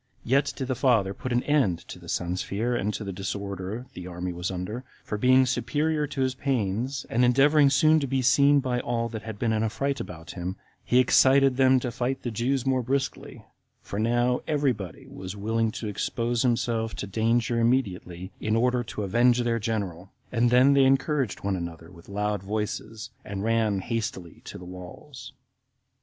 [0.23, 3.13] Yet did the father soon put an end to the son's fear, and to the
[3.13, 8.07] disorder the army was under, for being superior to his pains, and endeavoring soon to
[8.07, 11.79] be seen by all that had been in a fright about him, he excited them
[11.81, 13.45] to fight the Jews more briskly;
[13.83, 19.03] for now every body was willing to expose himself to danger immediately, in order to
[19.03, 24.41] avenge their general; and then they encouraged one another with loud voices, and ran hastily
[24.45, 25.33] to the walls.